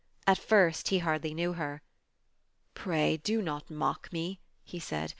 [0.25, 1.83] At first he hardly knew her.
[2.73, 5.09] "Pray do not mock me,'* he said.